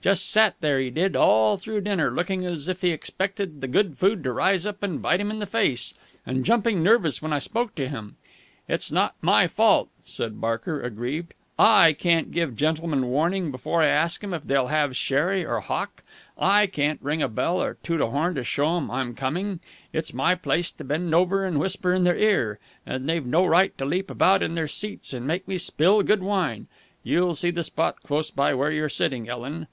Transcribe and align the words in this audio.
Just 0.00 0.30
sat 0.30 0.54
there, 0.60 0.78
he 0.78 0.90
did, 0.90 1.16
all 1.16 1.56
through 1.56 1.80
dinner, 1.80 2.08
looking 2.12 2.46
as 2.46 2.68
if 2.68 2.82
he 2.82 2.90
expected 2.90 3.60
the 3.60 3.66
good 3.66 3.98
food 3.98 4.22
to 4.22 4.32
rise 4.32 4.64
up 4.64 4.80
and 4.84 5.02
bite 5.02 5.18
him 5.20 5.28
in 5.32 5.40
the 5.40 5.44
face, 5.46 5.92
and 6.24 6.44
jumping 6.44 6.84
nervous 6.84 7.20
when 7.20 7.32
I 7.32 7.40
spoke 7.40 7.74
to 7.74 7.88
him. 7.88 8.14
It's 8.68 8.92
not 8.92 9.16
my 9.20 9.48
fault," 9.48 9.88
said 10.04 10.40
Barker, 10.40 10.80
aggrieved. 10.80 11.34
"I 11.58 11.94
can't 11.94 12.30
give 12.30 12.54
gentlemen 12.54 13.06
warning 13.08 13.50
before 13.50 13.82
I 13.82 13.88
ask 13.88 14.22
'em 14.22 14.32
if 14.32 14.44
they'll 14.44 14.68
have 14.68 14.96
sherry 14.96 15.44
or 15.44 15.58
hock. 15.58 16.04
I 16.38 16.68
can't 16.68 17.02
ring 17.02 17.20
a 17.20 17.26
bell 17.26 17.60
or 17.60 17.74
toot 17.82 18.00
a 18.00 18.06
horn 18.06 18.36
to 18.36 18.44
show 18.44 18.76
'em 18.76 18.92
I'm 18.92 19.16
coming. 19.16 19.58
It's 19.92 20.14
my 20.14 20.36
place 20.36 20.70
to 20.70 20.84
bend 20.84 21.12
over 21.12 21.44
and 21.44 21.58
whisper 21.58 21.92
in 21.92 22.04
their 22.04 22.16
ear, 22.16 22.60
and 22.86 23.08
they've 23.08 23.26
no 23.26 23.44
right 23.44 23.76
to 23.78 23.84
leap 23.84 24.12
about 24.12 24.44
in 24.44 24.54
their 24.54 24.68
seats 24.68 25.12
and 25.12 25.26
make 25.26 25.48
me 25.48 25.58
spill 25.58 26.04
good 26.04 26.22
wine. 26.22 26.68
(You'll 27.02 27.34
see 27.34 27.50
the 27.50 27.64
spot 27.64 28.02
close 28.04 28.30
by 28.30 28.54
where 28.54 28.70
you're 28.70 28.88
sitting, 28.88 29.28
Ellen. 29.28 29.66